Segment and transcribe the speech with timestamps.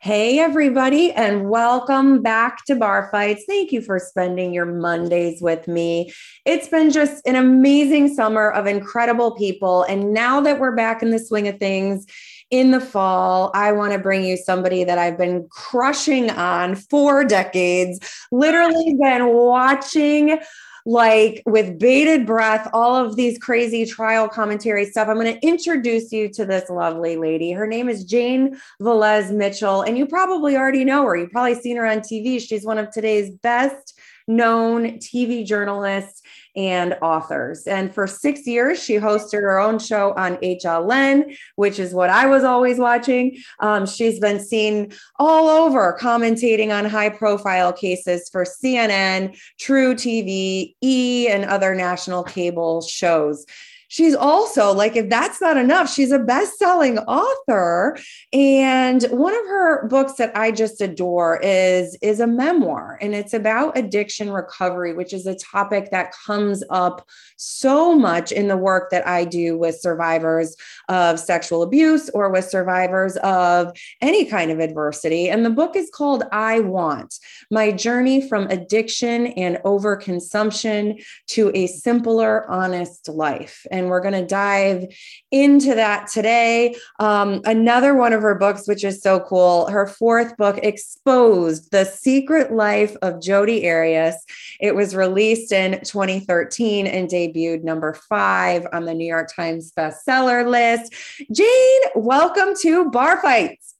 [0.00, 3.44] Hey, everybody, and welcome back to Bar Fights.
[3.46, 6.12] Thank you for spending your Mondays with me.
[6.44, 9.84] It's been just an amazing summer of incredible people.
[9.84, 12.06] And now that we're back in the swing of things
[12.50, 17.24] in the fall, I want to bring you somebody that I've been crushing on for
[17.24, 18.00] decades,
[18.32, 20.40] literally been watching
[20.84, 25.08] like with bated breath, all of these crazy trial commentary stuff.
[25.08, 27.52] I'm going to introduce you to this lovely lady.
[27.52, 31.16] Her name is Jane Velez Mitchell, and you probably already know her.
[31.16, 32.40] You've probably seen her on TV.
[32.40, 33.91] She's one of today's best
[34.26, 36.22] known TV journalists
[36.54, 37.66] and authors.
[37.66, 42.26] And for six years, she hosted her own show on HLN, which is what I
[42.26, 43.38] was always watching.
[43.60, 51.28] Um, she's been seen all over commentating on high profile cases for CNN, truTV, E,
[51.28, 53.46] and other national cable shows
[53.92, 57.98] she's also like if that's not enough she's a best-selling author.
[58.32, 63.34] And one of her books that i just adore is is a memoir and it's
[63.34, 68.90] about addiction recovery which is a topic that comes up so much in the work
[68.90, 70.56] that i do with survivors
[70.88, 75.28] of sexual abuse or with survivors of any kind of adversity.
[75.28, 77.18] And the book is called i want
[77.50, 83.66] my journey from addiction and overconsumption to a simpler honest life.
[83.70, 84.86] And and we're going to dive
[85.30, 86.74] into that today.
[86.98, 91.84] Um, another one of her books, which is so cool, her fourth book, Exposed The
[91.84, 94.16] Secret Life of Jodi Arias.
[94.60, 100.48] It was released in 2013 and debuted number five on the New York Times bestseller
[100.48, 100.92] list.
[101.32, 103.74] Jane, welcome to Bar Fights.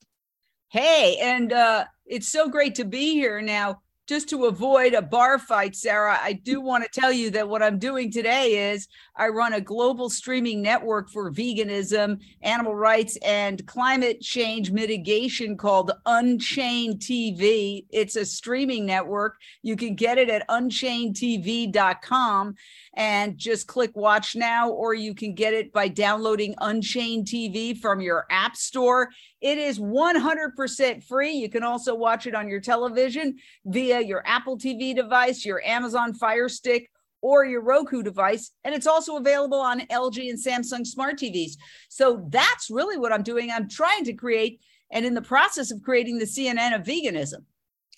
[0.70, 5.38] Hey, and uh, it's so great to be here now just to avoid a bar
[5.38, 9.28] fight, Sarah, I do want to tell you that what I'm doing today is I
[9.28, 16.98] run a global streaming network for veganism, animal rights, and climate change mitigation called Unchained
[17.00, 17.86] TV.
[17.90, 19.36] It's a streaming network.
[19.62, 22.54] You can get it at unchainedtv.com
[22.94, 28.00] and just click watch now, or you can get it by downloading Unchained TV from
[28.00, 29.08] your app store.
[29.40, 31.32] It is 100% free.
[31.32, 36.12] You can also watch it on your television via your Apple TV device, your Amazon
[36.14, 36.90] Fire Stick,
[37.22, 38.50] or your Roku device.
[38.64, 41.52] And it's also available on LG and Samsung smart TVs.
[41.88, 43.50] So that's really what I'm doing.
[43.50, 44.60] I'm trying to create
[44.90, 47.44] and in the process of creating the CNN of veganism.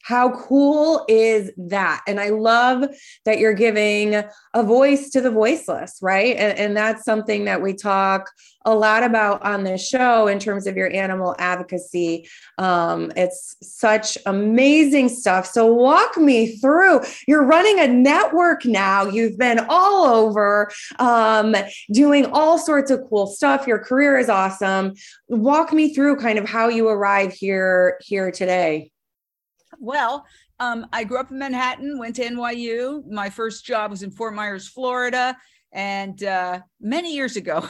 [0.04, 2.02] How cool is that?
[2.06, 2.84] And I love
[3.24, 4.22] that you're giving
[4.52, 6.36] a voice to the voiceless, right?
[6.36, 8.30] And, and, that's something that we talk
[8.66, 12.28] a lot about on this show in terms of your animal advocacy.
[12.58, 15.46] Um, it's such amazing stuff.
[15.46, 17.00] So, walk me through.
[17.26, 21.56] You're running a network now, you've been all over um,
[21.92, 23.66] doing all sorts of cool stuff.
[23.66, 24.94] Your career is awesome.
[25.28, 28.90] Walk me through kind of how you arrive here here today.
[29.78, 30.24] Well,
[30.60, 33.06] um, I grew up in Manhattan, went to NYU.
[33.10, 35.36] My first job was in Fort Myers, Florida.
[35.72, 37.68] And uh, many years ago,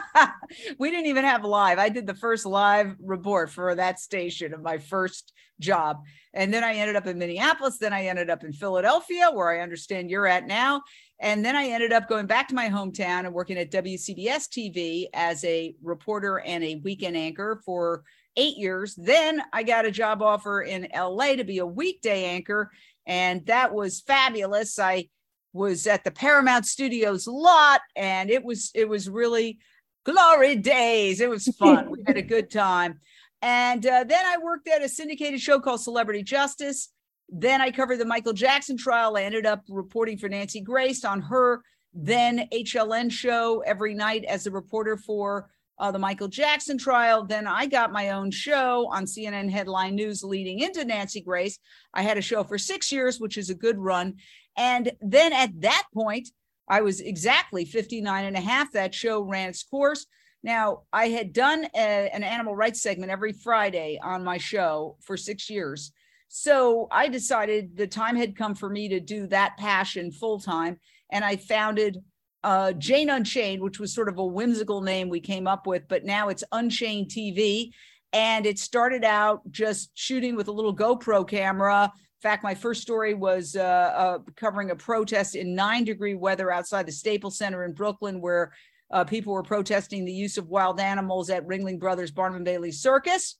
[0.78, 1.78] we didn't even have live.
[1.78, 6.02] I did the first live report for that station of my first job.
[6.34, 7.78] And then I ended up in Minneapolis.
[7.78, 10.82] Then I ended up in Philadelphia, where I understand you're at now.
[11.20, 15.06] And then I ended up going back to my hometown and working at WCBS TV
[15.14, 18.02] as a reporter and a weekend anchor for
[18.36, 18.94] eight years.
[18.94, 22.70] Then I got a job offer in LA to be a weekday anchor,
[23.06, 24.78] and that was fabulous.
[24.78, 25.08] I
[25.52, 29.58] was at the Paramount Studios lot, and it was it was really
[30.04, 31.20] glory days.
[31.20, 31.90] It was fun.
[31.90, 33.00] we had a good time.
[33.40, 36.90] And uh, then I worked at a syndicated show called Celebrity Justice.
[37.28, 39.16] Then I covered the Michael Jackson trial.
[39.16, 41.62] I ended up reporting for Nancy Grace on her
[41.94, 47.24] then HLN show every night as a reporter for uh, the Michael Jackson trial.
[47.24, 51.58] Then I got my own show on CNN Headline News leading into Nancy Grace.
[51.94, 54.16] I had a show for six years, which is a good run.
[54.56, 56.28] And then at that point,
[56.68, 58.72] I was exactly 59 and a half.
[58.72, 60.06] That show ran its course.
[60.42, 65.16] Now, I had done a, an animal rights segment every Friday on my show for
[65.16, 65.92] six years.
[66.28, 70.80] So I decided the time had come for me to do that passion full time.
[71.10, 72.02] And I founded
[72.44, 76.04] uh, Jane Unchained, which was sort of a whimsical name we came up with, but
[76.04, 77.70] now it's Unchained TV.
[78.12, 81.90] And it started out just shooting with a little GoPro camera.
[81.94, 86.50] In fact, my first story was uh, uh, covering a protest in nine degree weather
[86.50, 88.52] outside the Staples Center in Brooklyn, where
[88.90, 92.70] uh, people were protesting the use of wild animals at Ringling Brothers Barnum and Bailey
[92.70, 93.38] Circus.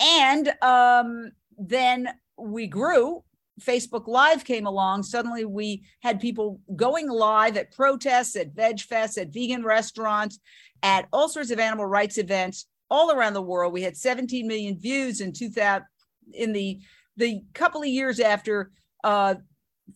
[0.00, 3.24] And um, then we grew
[3.60, 9.18] Facebook Live came along, suddenly we had people going live at protests, at veg fests,
[9.20, 10.38] at vegan restaurants,
[10.82, 13.72] at all sorts of animal rights events all around the world.
[13.72, 15.84] We had 17 million views in 2000
[16.34, 16.80] in the
[17.16, 18.70] the couple of years after
[19.02, 19.36] uh,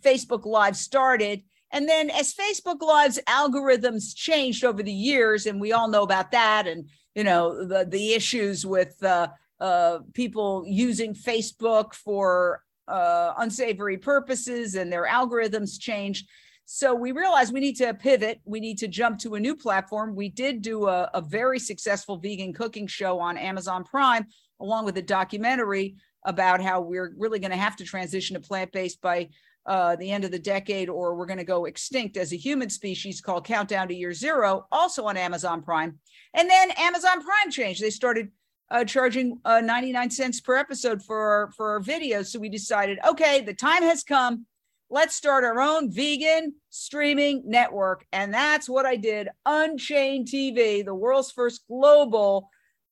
[0.01, 1.43] Facebook Live started.
[1.73, 6.33] And then as Facebook Live's algorithms changed over the years, and we all know about
[6.33, 9.29] that, and you know the the issues with uh,
[9.61, 16.29] uh, people using Facebook for uh, unsavory purposes, and their algorithms changed.
[16.65, 18.41] So we realized we need to pivot.
[18.45, 20.15] We need to jump to a new platform.
[20.15, 24.27] We did do a, a very successful vegan cooking show on Amazon Prime,
[24.61, 28.71] along with a documentary about how we're really going to have to transition to plant
[28.73, 29.29] based by
[29.67, 32.71] uh, the end of the decade, or we're going to go extinct as a human
[32.71, 35.99] species called Countdown to Year Zero, also on Amazon Prime.
[36.35, 37.83] And then Amazon Prime changed.
[37.83, 38.31] They started
[38.71, 42.27] uh, charging uh, 99 cents per episode for our, for our videos.
[42.27, 44.47] So we decided, okay, the time has come.
[44.89, 48.05] Let's start our own vegan streaming network.
[48.13, 49.29] And that's what I did.
[49.47, 52.49] Unchained TV, the world's first global,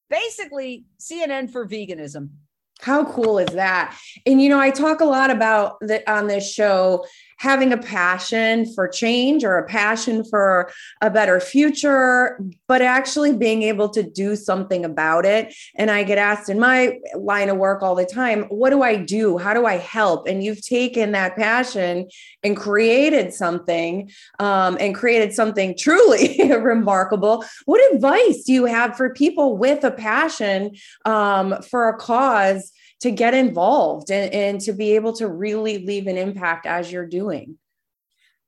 [0.09, 2.31] basically CNN for veganism.
[2.81, 3.99] How cool is that?
[4.25, 7.05] And you know, I talk a lot about that on this show
[7.39, 10.71] having a passion for change or a passion for
[11.01, 15.55] a better future, but actually being able to do something about it.
[15.77, 18.97] And I get asked in my line of work all the time, what do I
[18.97, 19.39] do?
[19.39, 20.27] How do I help?
[20.27, 22.09] And you've taken that passion
[22.43, 27.45] and created something um, and created something truly remarkable.
[27.67, 32.73] What advice do you have for people with a passion um, for a cause?
[33.01, 37.07] to get involved and, and to be able to really leave an impact as you're
[37.07, 37.28] doing?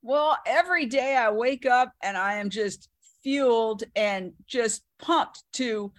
[0.02, 2.88] Well, every day I wake up and I am just
[3.22, 5.92] fueled and just pumped to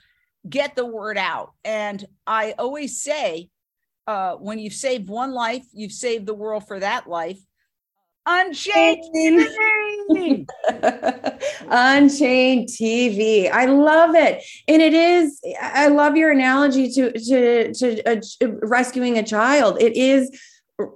[0.49, 1.51] get the word out.
[1.63, 3.49] And I always say,
[4.07, 7.39] uh, when you've saved one life, you've saved the world for that life.
[8.25, 10.45] Unchained TV.
[11.69, 13.51] Unchained TV.
[13.51, 14.43] I love it.
[14.67, 18.21] And it is, I love your analogy to, to, to uh,
[18.61, 19.81] rescuing a child.
[19.81, 20.29] It is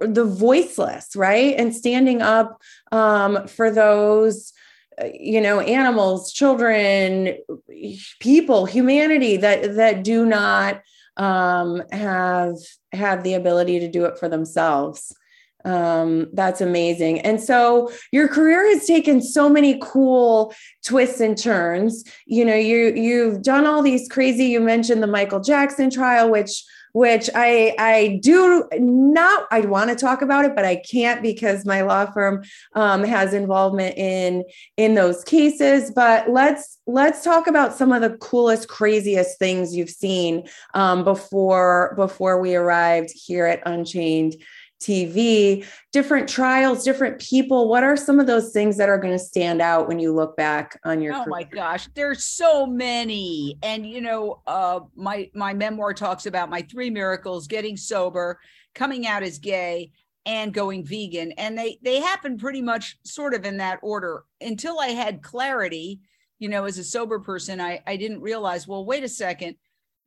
[0.00, 1.54] the voiceless, right?
[1.56, 2.60] And standing up
[2.92, 4.52] um, for those
[5.00, 7.36] uh, you know animals children
[8.20, 10.80] people humanity that that do not
[11.18, 12.54] um have
[12.92, 15.14] have the ability to do it for themselves
[15.66, 17.20] um, that's amazing.
[17.22, 20.54] And so your career has taken so many cool
[20.84, 22.04] twists and turns.
[22.24, 24.44] You know, you you've done all these crazy.
[24.44, 26.64] You mentioned the Michael Jackson trial, which
[26.96, 31.66] which I I do not I want to talk about it, but I can't because
[31.66, 34.44] my law firm um, has involvement in
[34.78, 35.92] in those cases.
[35.94, 41.92] But let's let's talk about some of the coolest, craziest things you've seen um, before
[41.96, 44.36] before we arrived here at Unchained.
[44.80, 47.68] TV, different trials, different people.
[47.68, 50.36] What are some of those things that are going to stand out when you look
[50.36, 51.14] back on your?
[51.14, 51.30] Oh career?
[51.30, 56.62] my gosh, there's so many, and you know, uh, my my memoir talks about my
[56.62, 58.38] three miracles: getting sober,
[58.74, 59.92] coming out as gay,
[60.26, 64.24] and going vegan, and they they happen pretty much sort of in that order.
[64.42, 66.00] Until I had clarity,
[66.38, 68.68] you know, as a sober person, I I didn't realize.
[68.68, 69.56] Well, wait a second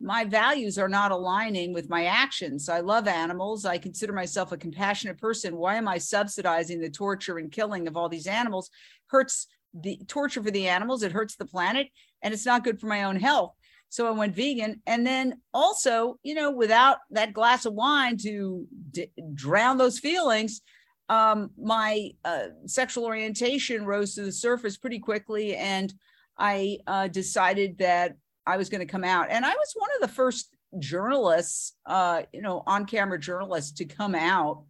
[0.02, 2.70] my values are not aligning with my actions.
[2.70, 3.66] I love animals.
[3.66, 5.58] I consider myself a compassionate person.
[5.58, 8.70] Why am I subsidizing the torture and killing of all these animals?
[9.08, 11.88] Hurts the torture for the animals, it hurts the planet,
[12.24, 13.54] and it's not good for my own health.
[13.90, 14.82] So I went vegan.
[14.86, 20.62] And then also, you know, without that glass of wine to d- drown those feelings,
[21.10, 25.56] um, my uh, sexual orientation rose to the surface pretty quickly.
[25.56, 25.92] And
[26.38, 28.16] I uh, decided that
[28.50, 29.28] I was going to come out.
[29.30, 33.86] And I was one of the first journalists, uh, you know, on camera journalists to
[33.86, 34.64] come out.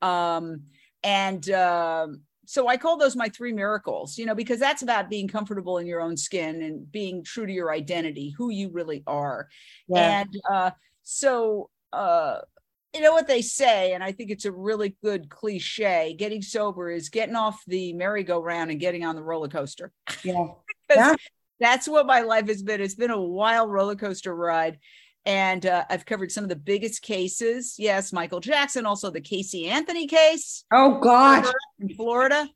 [0.00, 0.62] Um,
[1.02, 2.08] and uh,
[2.46, 5.86] so I call those my three miracles, you know, because that's about being comfortable in
[5.86, 9.48] your own skin and being true to your identity, who you really are.
[9.88, 10.20] Yeah.
[10.20, 10.70] And uh,
[11.02, 12.38] so, uh,
[12.94, 16.92] you know what they say, and I think it's a really good cliche getting sober
[16.92, 19.90] is getting off the merry-go-round and getting on the roller coaster.
[20.22, 20.46] Yeah.
[20.90, 21.16] yeah
[21.60, 22.80] that's what my life has been.
[22.80, 24.78] It's been a wild roller coaster ride.
[25.26, 27.76] And uh, I've covered some of the biggest cases.
[27.78, 30.64] Yes, Michael Jackson, also the Casey Anthony case.
[30.70, 31.50] Oh, gosh.
[31.78, 32.48] In Florida.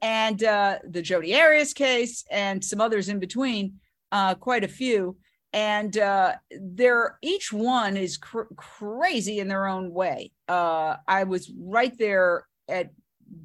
[0.00, 3.80] And uh, the Jodi Arias case, and some others in between,
[4.12, 5.18] uh, quite a few.
[5.52, 10.32] And uh, they're each one is cr- crazy in their own way.
[10.48, 12.90] Uh, I was right there at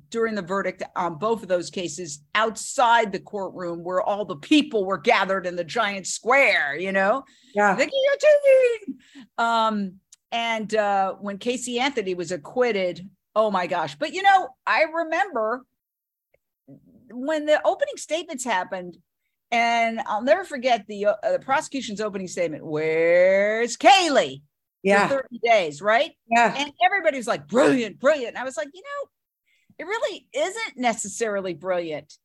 [0.10, 4.86] during the verdict on both of those cases outside the courtroom where all the people
[4.86, 7.24] were gathered in the giant square, you know?
[7.54, 7.76] Yeah.
[7.76, 9.00] The guillotine.
[9.38, 9.94] Um,
[10.32, 13.96] and uh, when Casey Anthony was acquitted, oh my gosh.
[13.96, 15.66] But you know, I remember
[17.12, 18.98] when the opening statements happened
[19.52, 22.66] And I'll never forget the, uh, the prosecution's opening statement.
[22.66, 24.42] Where's Caylee?
[24.84, 25.08] Yeah.
[25.08, 26.12] 30 days, right?
[26.30, 26.54] Yeah.
[26.58, 28.30] And everybody was like, brilliant, brilliant.
[28.36, 29.10] And I was like, you know,
[29.78, 32.18] it really isn't necessarily brilliant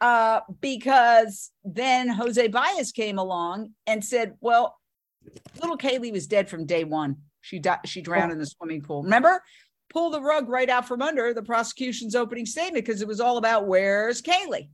[0.00, 4.78] uh, because then Jose Baez came along and said, well,
[5.60, 7.16] little Caylee was dead from day one.
[7.40, 9.02] She died, she drowned in the swimming pool.
[9.02, 9.42] Remember?
[9.90, 13.36] Pull the rug right out from under the prosecution's opening statement because it was all
[13.36, 14.68] about where's Caylee,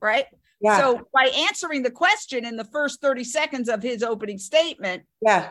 [0.00, 0.26] right?
[0.60, 0.78] Yeah.
[0.78, 5.50] So by answering the question in the first 30 seconds of his opening statement, yeah.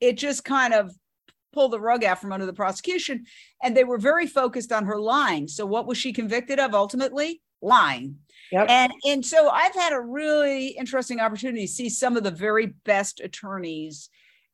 [0.00, 0.92] it just kind of
[1.52, 3.24] pulled the rug out from under the prosecution.
[3.62, 5.48] And they were very focused on her lying.
[5.48, 7.42] So what was she convicted of ultimately?
[7.60, 8.18] Lying.
[8.52, 8.70] Yep.
[8.70, 12.66] And and so I've had a really interesting opportunity to see some of the very
[12.66, 14.08] best attorneys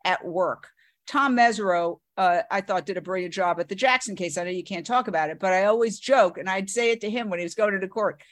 [0.04, 0.68] at work.
[1.06, 4.38] Tom Mesereau, uh, I thought did a brilliant job at the Jackson case.
[4.38, 7.02] I know you can't talk about it, but I always joke, and I'd say it
[7.02, 8.22] to him when he was going into court.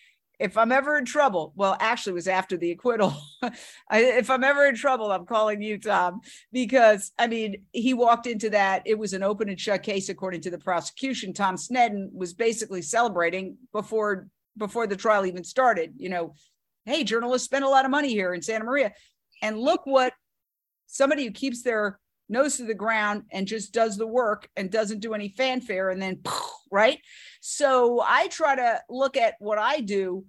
[0.42, 3.14] If I'm ever in trouble, well, actually, was after the acquittal.
[3.92, 6.20] If I'm ever in trouble, I'm calling you, Tom,
[6.52, 8.82] because I mean, he walked into that.
[8.84, 11.32] It was an open and shut case, according to the prosecution.
[11.32, 15.94] Tom Sneddon was basically celebrating before before the trial even started.
[15.96, 16.34] You know,
[16.86, 18.92] hey, journalists spend a lot of money here in Santa Maria,
[19.42, 20.12] and look what
[20.86, 25.00] somebody who keeps their nose to the ground and just does the work and doesn't
[25.00, 26.22] do any fanfare and then
[26.72, 26.98] right
[27.40, 30.24] so i try to look at what i do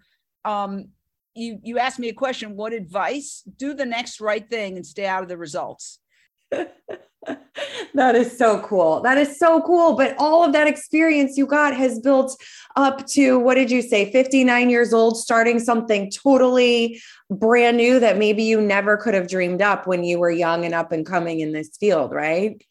[0.45, 0.85] um
[1.33, 5.05] you you ask me a question what advice do the next right thing and stay
[5.05, 5.99] out of the results
[7.93, 9.01] that is so cool.
[9.01, 9.95] That is so cool.
[9.95, 12.35] But all of that experience you got has built
[12.75, 18.17] up to what did you say, 59 years old, starting something totally brand new that
[18.17, 21.39] maybe you never could have dreamed up when you were young and up and coming
[21.39, 22.63] in this field, right?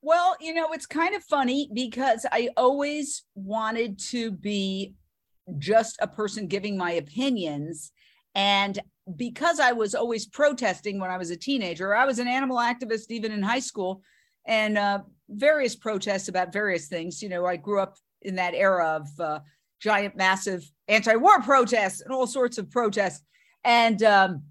[0.00, 4.94] Well, you know, it's kind of funny because I always wanted to be
[5.58, 7.90] just a person giving my opinions.
[8.34, 8.78] And
[9.16, 13.10] because I was always protesting when I was a teenager, I was an animal activist
[13.10, 14.02] even in high school
[14.46, 17.20] and uh, various protests about various things.
[17.22, 19.40] You know, I grew up in that era of uh,
[19.80, 23.22] giant, massive anti war protests and all sorts of protests.
[23.64, 24.42] And um,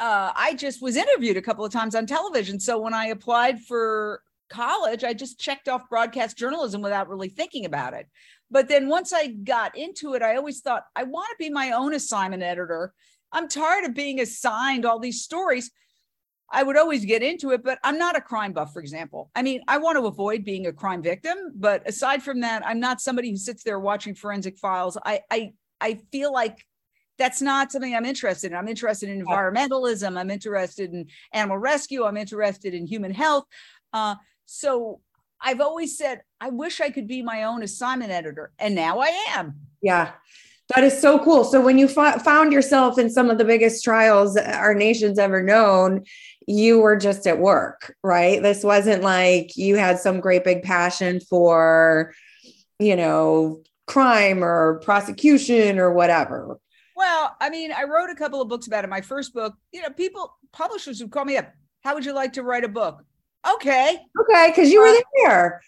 [0.00, 2.58] uh, I just was interviewed a couple of times on television.
[2.58, 7.66] So when I applied for college, I just checked off broadcast journalism without really thinking
[7.66, 8.08] about it.
[8.50, 11.72] But then once I got into it, I always thought, I want to be my
[11.72, 12.94] own assignment editor.
[13.30, 15.70] I'm tired of being assigned all these stories.
[16.50, 19.30] I would always get into it, but I'm not a crime buff, for example.
[19.36, 22.80] I mean, I want to avoid being a crime victim, but aside from that, I'm
[22.80, 24.98] not somebody who sits there watching forensic files.
[25.04, 26.66] I I I feel like
[27.20, 28.56] that's not something I'm interested in.
[28.56, 30.18] I'm interested in environmentalism.
[30.18, 32.04] I'm interested in animal rescue.
[32.04, 33.44] I'm interested in human health.
[33.92, 34.14] Uh,
[34.46, 35.00] so
[35.38, 38.52] I've always said, I wish I could be my own assignment editor.
[38.58, 39.56] And now I am.
[39.82, 40.12] Yeah.
[40.74, 41.44] That is so cool.
[41.44, 45.42] So when you f- found yourself in some of the biggest trials our nation's ever
[45.42, 46.04] known,
[46.46, 48.42] you were just at work, right?
[48.42, 52.14] This wasn't like you had some great big passion for,
[52.78, 56.58] you know, crime or prosecution or whatever.
[57.00, 58.90] Well, I mean, I wrote a couple of books about it.
[58.90, 61.50] My first book, you know, people, publishers would call me up.
[61.82, 63.02] How would you like to write a book?
[63.54, 63.98] Okay.
[64.20, 65.62] Okay, because you were there.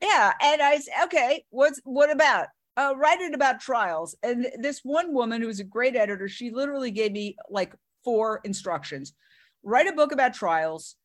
[0.00, 2.46] Yeah, and I said, okay, what's what about?
[2.78, 4.16] Uh, write it about trials.
[4.22, 8.40] And this one woman who was a great editor, she literally gave me like four
[8.44, 9.12] instructions:
[9.62, 10.96] write a book about trials,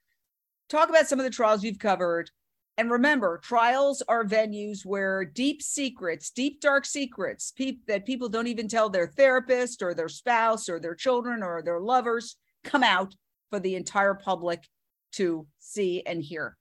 [0.69, 2.31] talk about some of the trials you've covered,
[2.77, 8.47] and remember, trials are venues where deep secrets, deep dark secrets, pe- that people don't
[8.47, 13.15] even tell their therapist or their spouse or their children or their lovers come out
[13.49, 14.67] for the entire public
[15.13, 16.57] to see and hear.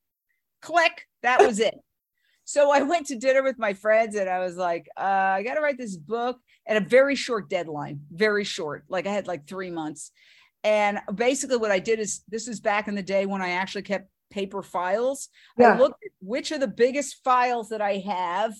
[0.62, 1.74] Click, that was it.
[2.44, 5.54] So I went to dinner with my friends and I was like, uh, I got
[5.54, 8.84] to write this book at a very short deadline, very short.
[8.88, 10.12] Like I had like three months.
[10.62, 13.82] And basically, what I did is this is back in the day when I actually
[13.82, 15.28] kept paper files.
[15.58, 15.74] Yeah.
[15.74, 18.54] I looked at which are the biggest files that I have.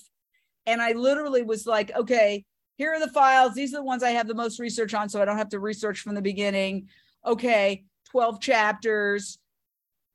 [0.65, 2.45] And I literally was like, okay,
[2.77, 3.53] here are the files.
[3.53, 5.09] These are the ones I have the most research on.
[5.09, 6.87] So I don't have to research from the beginning.
[7.25, 9.39] Okay, 12 chapters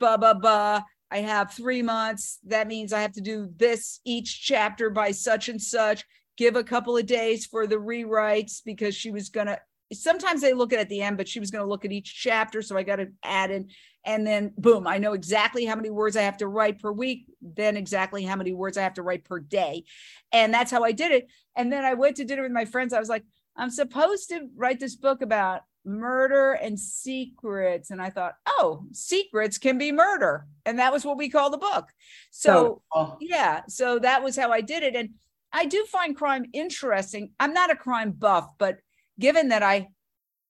[0.00, 0.82] blah, blah, blah.
[1.12, 2.38] I have three months.
[2.46, 6.04] That means I have to do this each chapter by such and such.
[6.36, 9.60] Give a couple of days for the rewrites because she was going to.
[9.92, 11.92] Sometimes they look at, it at the end, but she was going to look at
[11.92, 12.62] each chapter.
[12.62, 13.68] So I got to add in.
[14.04, 17.26] And then, boom, I know exactly how many words I have to write per week,
[17.42, 19.84] then exactly how many words I have to write per day.
[20.32, 21.28] And that's how I did it.
[21.54, 22.92] And then I went to dinner with my friends.
[22.92, 23.24] I was like,
[23.56, 27.90] I'm supposed to write this book about murder and secrets.
[27.90, 30.46] And I thought, oh, secrets can be murder.
[30.64, 31.88] And that was what we call the book.
[32.30, 33.16] So, oh.
[33.20, 34.94] yeah, so that was how I did it.
[34.94, 35.10] And
[35.52, 37.32] I do find crime interesting.
[37.40, 38.78] I'm not a crime buff, but
[39.18, 39.88] given that I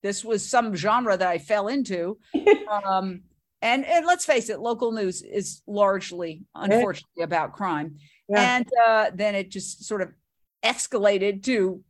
[0.02, 2.18] this was some genre that I fell into.
[2.84, 3.22] um,
[3.62, 7.96] and and let's face it, local news is largely, unfortunately, about crime.
[8.28, 8.56] Yeah.
[8.56, 10.10] And uh, then it just sort of
[10.64, 11.82] escalated to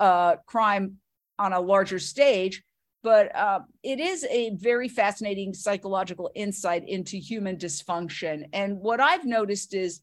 [0.00, 0.96] uh, crime
[1.38, 2.62] on a larger stage.
[3.04, 8.44] But uh, it is a very fascinating psychological insight into human dysfunction.
[8.52, 10.00] And what I've noticed is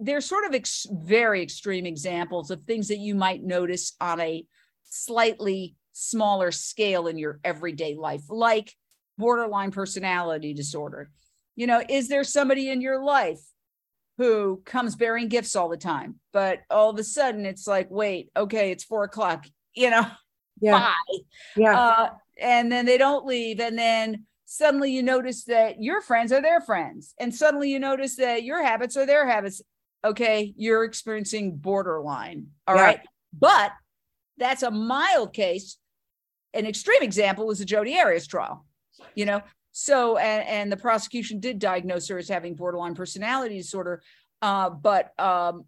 [0.00, 4.44] there's sort of ex- very extreme examples of things that you might notice on a
[4.92, 8.74] slightly smaller scale in your everyday life, like
[9.18, 11.10] borderline personality disorder.
[11.56, 13.40] You know, is there somebody in your life
[14.18, 18.30] who comes bearing gifts all the time, but all of a sudden it's like, wait,
[18.36, 20.06] okay, it's four o'clock, you know,
[20.60, 20.72] yeah.
[20.72, 21.18] bye.
[21.56, 21.78] Yeah.
[21.78, 23.60] Uh, and then they don't leave.
[23.60, 27.14] And then suddenly you notice that your friends are their friends.
[27.18, 29.62] And suddenly you notice that your habits are their habits.
[30.04, 32.48] Okay, you're experiencing borderline.
[32.66, 32.82] All yeah.
[32.82, 33.00] right,
[33.32, 33.72] But
[34.42, 35.78] that's a mild case
[36.54, 38.64] an extreme example was the Jodi Arias trial,
[39.14, 39.42] you know.
[39.72, 44.02] So and, and the prosecution did diagnose her as having borderline personality disorder,
[44.42, 45.64] uh, but um,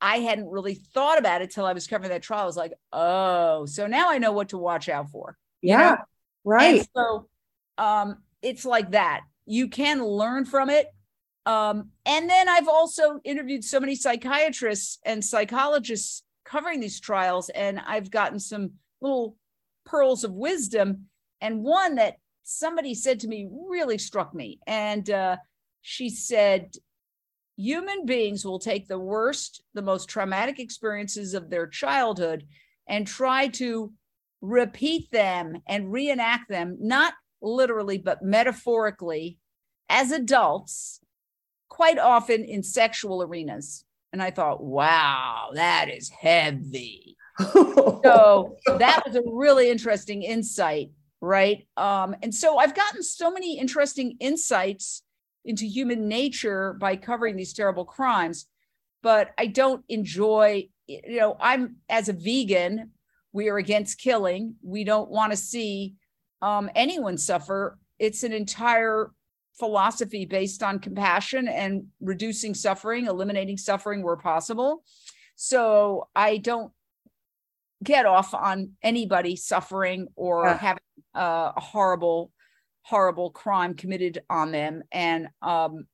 [0.00, 2.42] I hadn't really thought about it till I was covering that trial.
[2.42, 5.36] I was like, oh, so now I know what to watch out for.
[5.60, 5.96] Yeah, know?
[6.44, 6.78] right.
[6.78, 7.28] And so
[7.76, 9.20] um, it's like that.
[9.44, 10.86] You can learn from it.
[11.44, 17.80] Um, and then I've also interviewed so many psychiatrists and psychologists covering these trials, and
[17.86, 19.36] I've gotten some little
[19.84, 21.06] pearls of wisdom.
[21.40, 24.58] And one that somebody said to me really struck me.
[24.66, 25.36] And uh,
[25.82, 26.72] she said,
[27.56, 32.46] Human beings will take the worst, the most traumatic experiences of their childhood
[32.88, 33.92] and try to
[34.40, 39.38] repeat them and reenact them, not literally, but metaphorically,
[39.90, 41.00] as adults,
[41.68, 43.84] quite often in sexual arenas.
[44.12, 47.16] And I thought, wow, that is heavy
[47.52, 50.90] so that was a really interesting insight,
[51.20, 51.66] right?
[51.76, 55.02] Um, and so I've gotten so many interesting insights
[55.44, 58.46] into human nature by covering these terrible crimes,
[59.02, 62.90] but I don't enjoy, you know, I'm as a vegan,
[63.32, 64.56] we are against killing.
[64.62, 65.94] We don't want to see
[66.42, 67.78] um, anyone suffer.
[67.98, 69.12] It's an entire
[69.60, 74.82] philosophy based on compassion and reducing suffering, eliminating suffering where possible.
[75.36, 76.72] So I don't
[77.84, 80.58] get off on anybody suffering or yeah.
[80.58, 80.82] having
[81.14, 82.32] uh, a horrible,
[82.82, 84.82] horrible crime committed on them.
[84.90, 85.86] And um,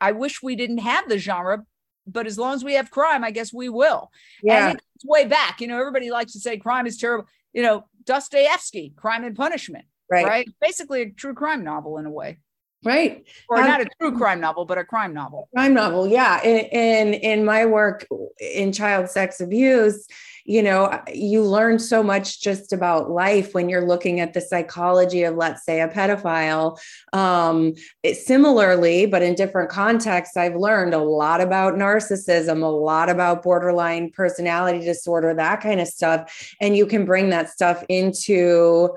[0.00, 1.64] I wish we didn't have the genre,
[2.06, 4.10] but as long as we have crime, I guess we will.
[4.42, 4.70] Yeah.
[4.70, 5.60] And it's way back.
[5.60, 7.26] You know, everybody likes to say crime is terrible.
[7.52, 10.26] You know, Dostoevsky, Crime and Punishment, right?
[10.26, 10.48] right?
[10.60, 12.38] Basically a true crime novel in a way.
[12.84, 13.26] Right.
[13.48, 15.48] Or um, not a true crime novel, but a crime novel.
[15.54, 16.42] Crime novel, yeah.
[16.42, 18.06] In, in in my work
[18.38, 20.06] in child sex abuse,
[20.44, 25.22] you know, you learn so much just about life when you're looking at the psychology
[25.22, 26.78] of, let's say, a pedophile.
[27.14, 33.08] Um, it, similarly, but in different contexts, I've learned a lot about narcissism, a lot
[33.08, 36.54] about borderline personality disorder, that kind of stuff.
[36.60, 38.90] And you can bring that stuff into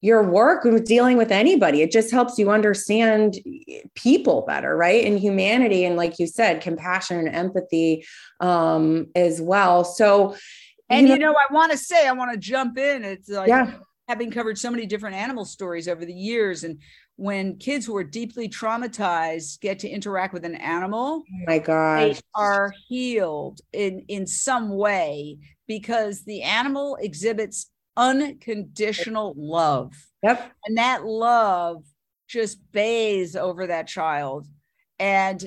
[0.00, 1.82] your work with dealing with anybody.
[1.82, 3.38] It just helps you understand
[3.94, 5.04] people better, right?
[5.04, 8.04] And humanity, and like you said, compassion and empathy
[8.40, 9.84] um, as well.
[9.84, 10.36] So,
[10.88, 13.04] and you know, you know I want to say, I want to jump in.
[13.04, 13.74] It's like yeah.
[14.06, 16.80] having covered so many different animal stories over the years, and
[17.16, 21.98] when kids who are deeply traumatized get to interact with an animal, oh my God,
[21.98, 29.92] they are healed in in some way because the animal exhibits unconditional love.
[30.22, 31.84] Yep, and that love
[32.28, 34.46] just bathes over that child,
[34.98, 35.46] and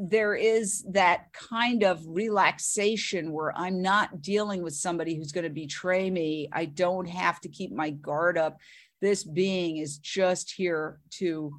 [0.00, 5.50] there is that kind of relaxation where I'm not dealing with somebody who's going to
[5.50, 6.48] betray me.
[6.52, 8.58] I don't have to keep my guard up.
[9.00, 11.52] This being is just here to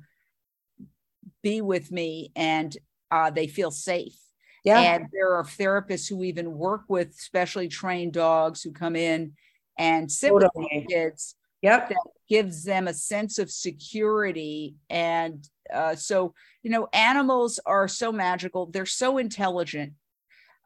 [1.44, 2.76] be with me and
[3.12, 4.18] uh, they feel safe.
[4.64, 4.80] Yeah.
[4.80, 9.34] And there are therapists who even work with specially trained dogs who come in
[9.80, 10.52] and sit totally.
[10.56, 11.36] with kids.
[11.64, 11.90] Yep.
[11.90, 11.98] That
[12.30, 18.66] gives them a sense of security and uh, so, you know, animals are so magical.
[18.68, 19.94] They're so intelligent,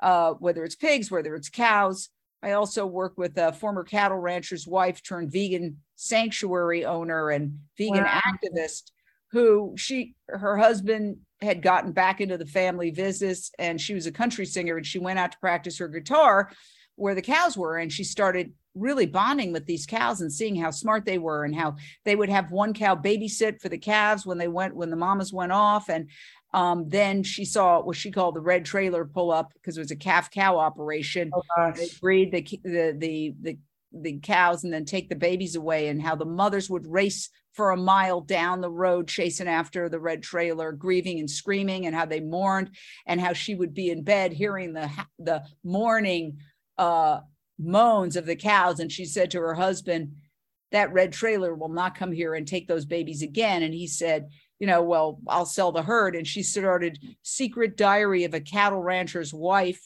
[0.02, 2.10] uh, whether it's pigs, whether it's cows.
[2.42, 8.04] I also work with a former cattle rancher's wife turned vegan sanctuary owner and vegan
[8.04, 8.22] wow.
[8.26, 8.92] activist
[9.32, 14.12] who she her husband had gotten back into the family business and she was a
[14.12, 16.52] country singer and she went out to practice her guitar
[16.96, 20.72] where the cows were and she started really bonding with these cows and seeing how
[20.72, 24.38] smart they were and how they would have one cow babysit for the calves when
[24.38, 26.10] they went when the mamas went off and
[26.54, 29.92] um, then she saw what she called the red trailer pull up because it was
[29.92, 31.32] a calf cow operation.
[31.34, 33.58] Oh, they breed the, the the the
[33.92, 37.72] the cows and then take the babies away and how the mothers would race for
[37.72, 42.06] a mile down the road chasing after the red trailer grieving and screaming and how
[42.06, 42.72] they mourned
[43.06, 46.40] and how she would be in bed hearing the the mourning
[46.80, 47.20] uh
[47.60, 48.80] moans of the cows.
[48.80, 50.14] And she said to her husband
[50.72, 53.64] that red trailer will not come here and take those babies again.
[53.64, 56.16] And he said you know well i'll sell the herd.
[56.16, 59.82] And she started secret diary of a cattle rancher's wife.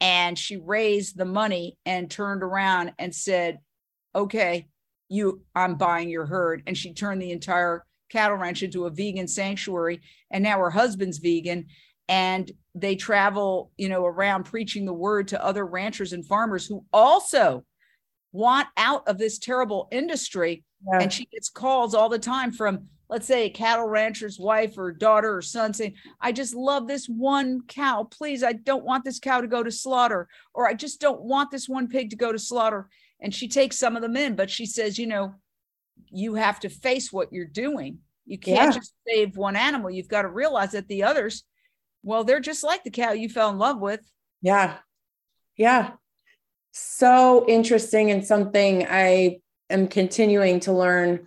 [0.00, 3.58] And she raised the money and turned around and said
[4.14, 4.68] okay
[5.08, 6.62] you i'm buying your herd.
[6.66, 10.00] And she turned the entire cattle ranch into a vegan sanctuary.
[10.30, 11.66] And now her husband's vegan
[12.08, 16.84] and they travel you know around preaching the word to other ranchers and farmers who
[16.92, 17.64] also
[18.32, 20.64] want out of this terrible industry.
[20.92, 21.00] Yeah.
[21.00, 24.92] and she gets calls all the time from let's say a cattle rancher's wife or
[24.92, 28.04] daughter or son saying i just love this one cow.
[28.04, 31.50] Please i don't want this cow to go to slaughter or i just don't want
[31.50, 32.88] this one pig to go to slaughter.
[33.20, 35.34] And she takes some of them in but she says you know
[36.10, 37.98] you have to face what you're doing.
[38.26, 38.78] You can't yeah.
[38.78, 39.90] just save one animal.
[39.90, 41.44] You've got to realize that the others
[42.02, 44.00] well they're just like the cow you fell in love with.
[44.42, 44.76] Yeah.
[45.56, 45.92] Yeah.
[46.72, 51.26] So interesting and something i am continuing to learn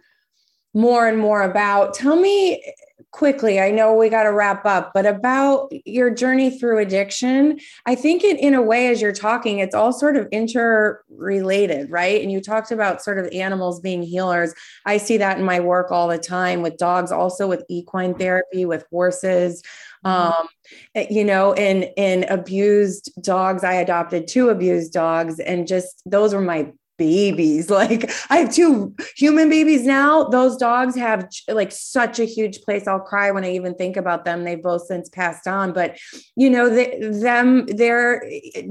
[0.73, 1.93] more and more about.
[1.93, 2.63] Tell me
[3.11, 7.93] quickly i know we got to wrap up but about your journey through addiction i
[7.93, 12.21] think it in a way as you're talking it's all sort of interrelated right?
[12.21, 14.53] And you talked about sort of animals being healers.
[14.85, 18.65] I see that in my work all the time with dogs also with equine therapy
[18.65, 19.61] with horses.
[20.03, 20.47] Um,
[20.95, 26.33] eh, you know in in abused dogs i adopted two abused dogs and just those
[26.33, 27.69] were my babies.
[27.81, 30.25] Like I have two human babies now.
[30.25, 32.85] Those dogs have like such a huge place.
[32.85, 34.43] I'll cry when I even think about them.
[34.43, 35.97] They've both since passed on, but
[36.35, 36.85] you know, the,
[37.23, 38.23] them, their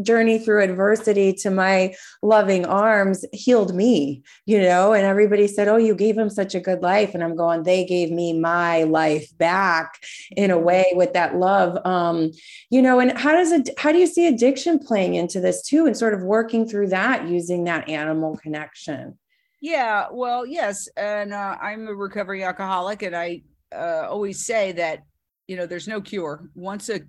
[0.03, 5.77] journey through adversity to my loving arms healed me, you know, and everybody said, Oh,
[5.77, 7.13] you gave him such a good life.
[7.15, 9.99] And I'm going, they gave me my life back
[10.37, 11.85] in a way with that love.
[11.85, 12.31] Um,
[12.71, 15.87] you know, and how does it, how do you see addiction playing into this too?
[15.87, 19.19] And sort of working through that using that animal animal connection.
[19.61, 23.43] Yeah, well, yes, and uh, I'm a recovering alcoholic, and I
[23.75, 25.01] uh, always say that
[25.49, 26.49] you know there's no cure.
[26.55, 27.01] Once a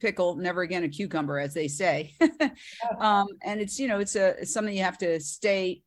[0.00, 2.12] pickle, never again a cucumber, as they say.
[2.98, 5.82] um, and it's you know it's a it's something you have to stay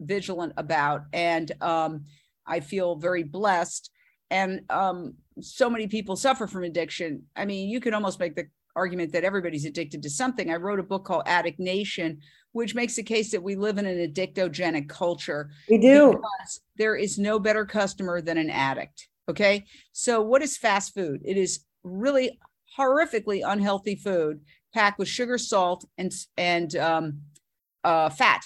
[0.00, 2.04] vigilant about, and um,
[2.46, 3.90] I feel very blessed.
[4.32, 7.24] And um, so many people suffer from addiction.
[7.36, 10.50] I mean, you could almost make the argument that everybody's addicted to something.
[10.50, 12.20] I wrote a book called Addict Nation,
[12.52, 15.50] which makes the case that we live in an addictogenic culture.
[15.68, 16.20] We do.
[16.76, 19.08] There is no better customer than an addict.
[19.28, 19.64] Okay.
[19.92, 21.20] So, what is fast food?
[21.24, 22.38] It is really
[22.78, 24.40] horrifically unhealthy food
[24.72, 27.20] packed with sugar, salt, and, and um,
[27.84, 28.42] uh, fat.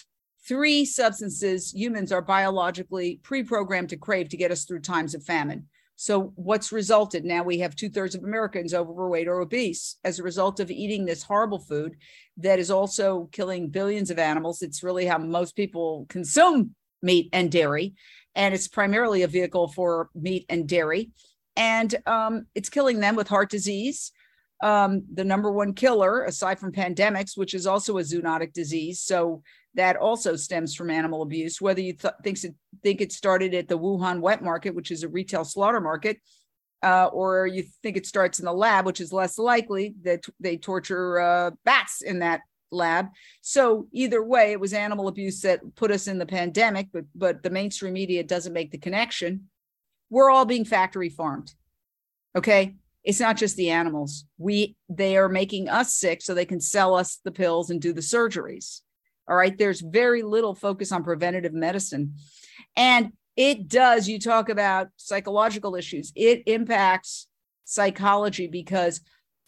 [0.47, 5.25] Three substances humans are biologically pre programmed to crave to get us through times of
[5.25, 5.69] famine.
[6.05, 7.25] So, what's resulted?
[7.25, 11.07] Now we have two thirds of Americans overweight or obese as a result of eating
[11.07, 11.97] this horrible food
[12.37, 14.61] that is also killing billions of animals.
[14.61, 17.95] It's really how most people consume meat and dairy,
[18.35, 21.11] and it's primarily a vehicle for meat and dairy.
[21.57, 24.13] And um, it's killing them with heart disease,
[24.63, 29.01] um, the number one killer, aside from pandemics, which is also a zoonotic disease.
[29.01, 29.43] So
[29.75, 31.61] that also stems from animal abuse.
[31.61, 35.03] Whether you th- thinks it, think it started at the Wuhan wet market, which is
[35.03, 36.19] a retail slaughter market,
[36.83, 40.57] uh, or you think it starts in the lab, which is less likely that they
[40.57, 43.09] torture uh, bats in that lab.
[43.41, 47.43] So either way, it was animal abuse that put us in the pandemic, but but
[47.43, 49.49] the mainstream media doesn't make the connection.
[50.11, 51.55] We're all being factory farmed.
[52.37, 54.25] Okay, it's not just the animals.
[54.39, 57.93] We they are making us sick so they can sell us the pills and do
[57.93, 58.81] the surgeries.
[59.29, 59.57] All right.
[59.57, 62.15] There's very little focus on preventative medicine.
[62.77, 67.27] And it does, you talk about psychological issues, it impacts
[67.65, 69.01] psychology because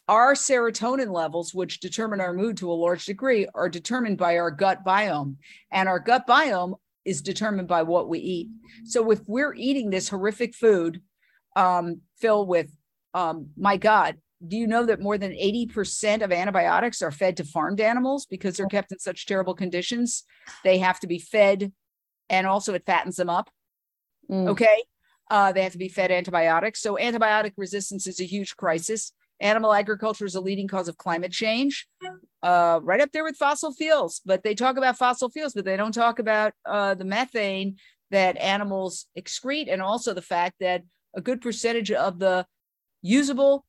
[0.09, 4.51] our serotonin levels, which determine our mood to a large degree, are determined by our
[4.51, 5.37] gut biome.
[5.71, 8.49] And our gut biome is determined by what we eat.
[8.85, 11.01] So if we're eating this horrific food
[11.55, 12.71] um, filled with,
[13.15, 17.44] um, my God, do you know that more than 80% of antibiotics are fed to
[17.44, 20.25] farmed animals because they're kept in such terrible conditions?
[20.62, 21.72] They have to be fed,
[22.29, 23.51] and also it fattens them up.
[24.31, 24.49] Mm.
[24.49, 24.83] Okay.
[25.31, 26.81] Uh, they have to be fed antibiotics.
[26.81, 29.12] So, antibiotic resistance is a huge crisis.
[29.40, 31.87] Animal agriculture is a leading cause of climate change,
[32.42, 34.20] uh, right up there with fossil fuels.
[34.25, 37.77] But they talk about fossil fuels, but they don't talk about uh, the methane
[38.11, 40.83] that animals excrete, and also the fact that
[41.14, 42.46] a good percentage of the
[43.03, 43.65] usable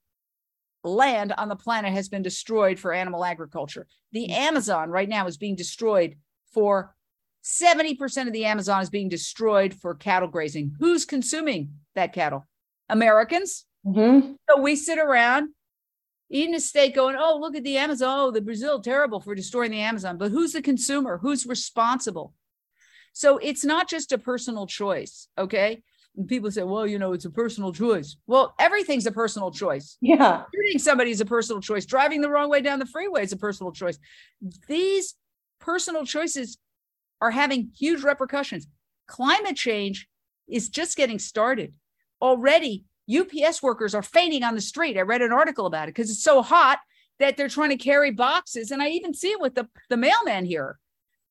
[0.88, 3.88] land on the planet has been destroyed for animal agriculture.
[4.12, 4.32] The mm.
[4.32, 6.15] Amazon right now is being destroyed
[6.54, 6.95] for
[7.43, 10.76] 70% of the Amazon is being destroyed for cattle grazing.
[10.80, 12.45] Who's consuming that cattle?
[12.89, 13.65] Americans.
[13.86, 14.34] Mm-hmm.
[14.50, 15.50] So we sit around
[16.30, 18.19] eating a steak going, oh, look at the Amazon.
[18.19, 20.17] Oh, the Brazil, terrible for destroying the Amazon.
[20.17, 21.19] But who's the consumer?
[21.19, 22.34] Who's responsible?
[23.13, 25.28] So it's not just a personal choice.
[25.38, 25.84] Okay.
[26.17, 28.17] And people say, well, you know, it's a personal choice.
[28.25, 29.97] Well, everything's a personal choice.
[30.01, 30.43] Yeah.
[30.53, 31.86] Shooting somebody is a personal choice.
[31.86, 33.99] Driving the wrong way down the freeway is a personal choice.
[34.67, 35.13] These
[35.60, 36.58] personal choices
[37.21, 38.67] are having huge repercussions.
[39.08, 40.08] Climate change
[40.47, 41.73] is just getting started.
[42.19, 44.97] Already, UPS workers are fainting on the street.
[44.97, 46.80] I read an article about it because it's so hot
[47.19, 48.71] that they're trying to carry boxes.
[48.71, 50.80] And I even see it with the, the mailman here.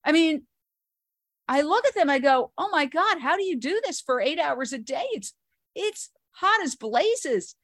[0.04, 0.44] I mean,
[1.48, 4.20] I look at them, I go, oh my God, how do you do this for
[4.20, 5.04] eight hours a day?
[5.12, 5.32] It's
[5.74, 7.54] it's hot as blazes.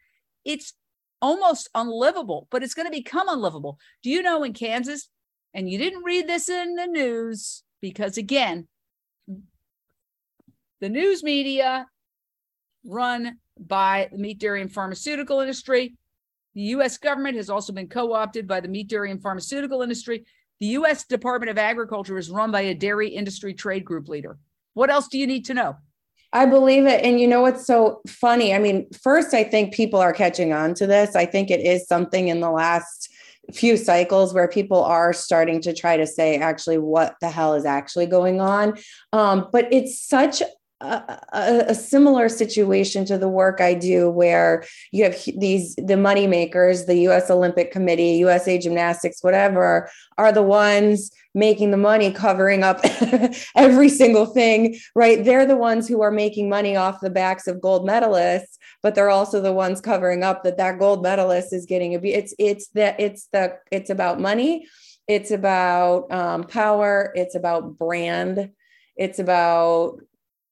[0.45, 0.75] It's
[1.21, 3.79] almost unlivable, but it's going to become unlivable.
[4.03, 5.09] Do you know in Kansas,
[5.55, 8.69] and you didn't read this in the news because again,
[10.81, 11.87] the news media
[12.85, 15.95] run by the meat, dairy, and pharmaceutical industry.
[16.55, 20.25] The US government has also been co opted by the meat, dairy, and pharmaceutical industry.
[20.63, 24.39] The US Department of Agriculture is run by a dairy industry trade group leader.
[24.75, 25.75] What else do you need to know?
[26.33, 27.05] I believe it.
[27.05, 28.55] And you know what's so funny?
[28.55, 31.17] I mean, first, I think people are catching on to this.
[31.17, 33.13] I think it is something in the last
[33.53, 37.65] few cycles where people are starting to try to say actually what the hell is
[37.65, 38.79] actually going on
[39.13, 40.45] um, but it's such
[40.83, 46.27] a, a, similar situation to the work I do, where you have these the money
[46.27, 47.31] makers, the U.S.
[47.31, 52.81] Olympic Committee, USA Gymnastics, whatever, are the ones making the money, covering up
[53.55, 54.77] every single thing.
[54.95, 55.25] Right?
[55.25, 59.11] They're the ones who are making money off the backs of gold medalists, but they're
[59.11, 62.17] also the ones covering up that that gold medalist is getting abused.
[62.19, 64.67] It's it's the it's the it's about money.
[65.07, 67.13] It's about um, power.
[67.15, 68.51] It's about brand.
[68.97, 70.01] It's about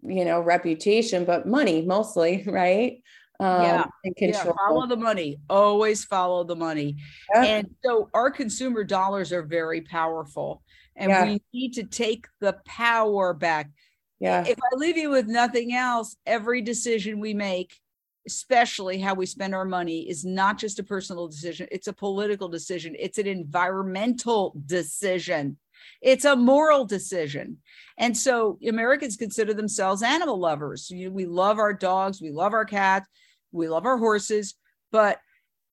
[0.03, 3.03] you know reputation but money mostly right
[3.39, 3.85] um, yeah.
[4.05, 4.55] and control.
[4.59, 6.97] yeah follow the money always follow the money
[7.35, 7.45] yeah.
[7.45, 10.63] and so our consumer dollars are very powerful
[10.97, 11.25] and yeah.
[11.25, 13.71] we need to take the power back
[14.19, 17.79] yeah if i leave you with nothing else every decision we make
[18.27, 22.49] especially how we spend our money is not just a personal decision it's a political
[22.49, 25.57] decision it's an environmental decision
[26.01, 27.59] it's a moral decision.
[27.99, 30.91] And so Americans consider themselves animal lovers.
[30.91, 33.09] We love our dogs, we love our cats,
[33.53, 34.55] we love our horses,
[34.91, 35.19] but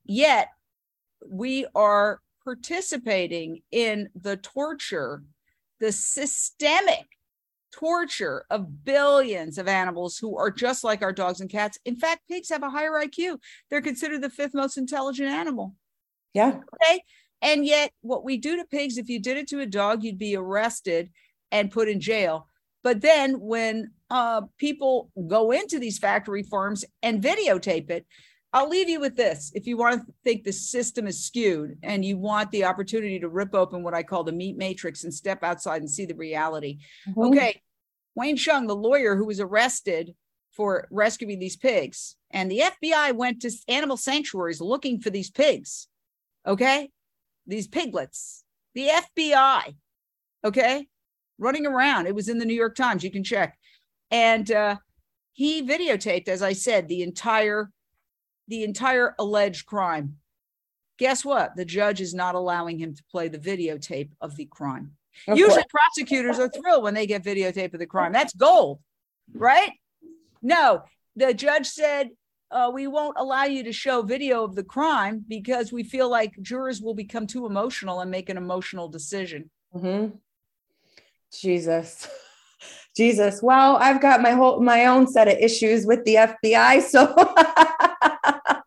[0.06, 0.50] yet
[1.28, 5.24] we are participating in the torture,
[5.80, 7.06] the systemic
[7.74, 11.78] torture of billions of animals who are just like our dogs and cats.
[11.86, 13.39] In fact, pigs have a higher IQ.
[13.70, 15.76] They're considered the fifth most intelligent animal.
[16.34, 16.60] Yeah.
[16.84, 17.04] Okay.
[17.41, 20.17] And yet, what we do to pigs, if you did it to a dog, you'd
[20.17, 21.12] be arrested
[21.52, 22.47] and put in jail.
[22.84, 28.06] But then, when uh, people go into these factory farms and videotape it,
[28.54, 29.52] I'll leave you with this.
[29.54, 33.30] If you want to think the system is skewed and you want the opportunity to
[33.30, 36.80] rip open what I call the meat matrix and step outside and see the reality.
[37.08, 37.21] Mm-hmm.
[37.21, 37.62] Okay.
[38.15, 40.15] Wayne Hsiung, the lawyer who was arrested
[40.54, 45.88] for rescuing these pigs, and the FBI went to animal sanctuaries looking for these pigs.
[46.47, 46.89] Okay
[47.47, 48.43] these piglets,
[48.75, 49.75] the FBI,
[50.43, 50.88] okay,
[51.39, 52.07] running around.
[52.07, 53.03] It was in the New York Times.
[53.03, 53.57] You can check.
[54.12, 54.77] And uh,
[55.33, 57.71] he videotaped, as I said, the entire
[58.49, 60.17] the entire alleged crime.
[60.97, 61.55] Guess what?
[61.57, 64.93] The judge is not allowing him to play the videotape of the crime.
[65.27, 68.13] Of Usually, prosecutors are thrilled when they get videotape of the crime.
[68.13, 68.79] That's gold,
[69.33, 69.71] right?
[70.41, 70.83] No,
[71.15, 72.10] the judge said
[72.51, 76.41] uh, we won't allow you to show video of the crime because we feel like
[76.41, 79.49] jurors will become too emotional and make an emotional decision.
[79.75, 80.15] Mm-hmm.
[81.31, 82.07] Jesus.
[82.95, 83.43] Jesus.
[83.43, 86.81] Well, I've got my whole my own set of issues with the FBI.
[86.81, 87.33] So uh,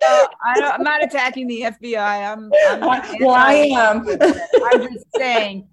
[0.01, 1.97] I am not attacking the FBI.
[1.99, 4.07] I'm, I'm well, I am.
[4.73, 5.67] I'm just saying.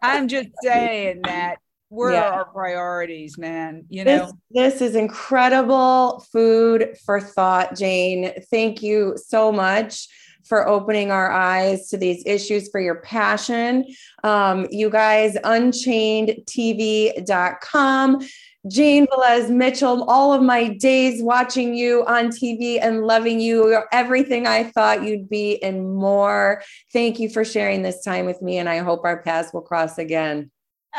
[0.00, 1.56] I'm just saying that
[1.88, 2.28] where yeah.
[2.28, 8.82] are our priorities man you know this, this, is incredible food for thought jane thank
[8.82, 10.06] you so much
[10.44, 13.86] for opening our eyes to these issues for your passion
[14.24, 18.20] um, you guys unchainedtv.com
[18.66, 23.88] Jane Velez Mitchell, all of my days watching you on TV and loving you, You're
[23.92, 26.62] everything I thought you'd be and more.
[26.92, 29.96] Thank you for sharing this time with me, and I hope our paths will cross
[29.96, 30.50] again.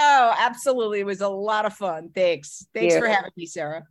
[0.02, 1.02] Oh, absolutely.
[1.02, 2.10] It was a lot of fun.
[2.16, 2.66] Thanks.
[2.74, 3.00] Thanks yeah.
[3.02, 3.84] for having me, Sarah.